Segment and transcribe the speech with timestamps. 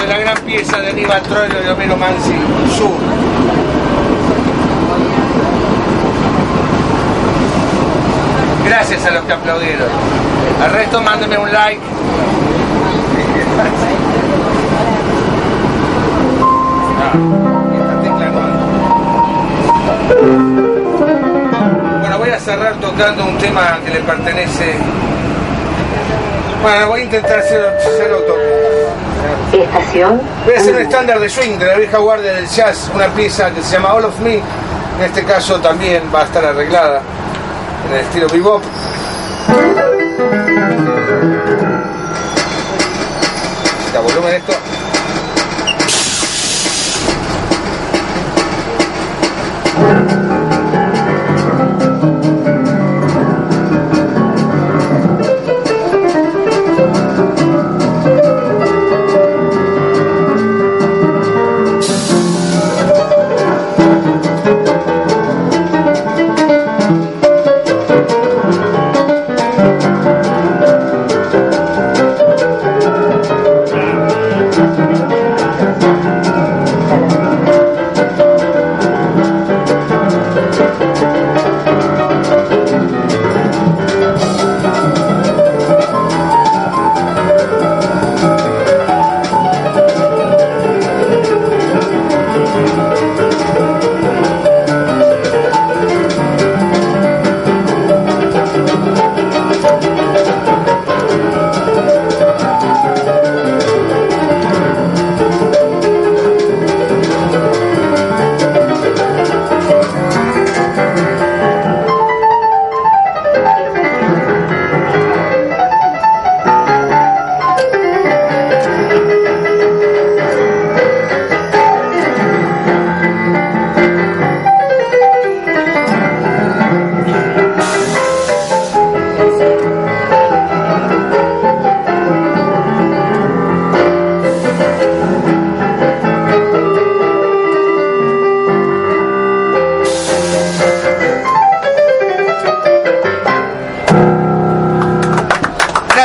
[0.00, 2.34] de la gran pieza de Aníbal Troilo y Homero Mansi,
[2.76, 2.90] Sur.
[8.64, 9.88] Gracias a los que aplaudieron.
[10.62, 11.80] Al resto mándenme un like.
[22.00, 24.74] Bueno, voy a cerrar tocando un tema que le pertenece.
[26.62, 29.05] Bueno, voy a intentar ser, ser.
[29.52, 30.20] Estación.
[30.44, 33.50] Voy a hacer un estándar de swing de la vieja guardia del jazz, una pieza
[33.50, 34.36] que se llama All of Me.
[34.36, 37.02] En este caso también va a estar arreglada
[37.88, 38.62] en el estilo bebop.
[43.86, 44.52] Está volumen esto.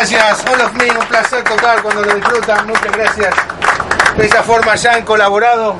[0.00, 3.34] Gracias, All of Me, un placer tocar cuando lo disfrutan, muchas gracias.
[4.16, 5.76] De esa forma ya han colaborado.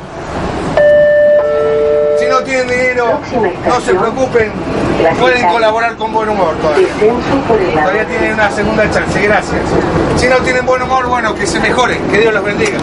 [2.19, 3.19] Si no tienen dinero,
[3.67, 4.53] no se preocupen,
[5.19, 6.89] pueden colaborar con buen humor todavía.
[7.73, 9.63] Todavía tienen una segunda chance, gracias.
[10.19, 12.77] Si no tienen buen humor, bueno, que se mejoren, que Dios los bendiga.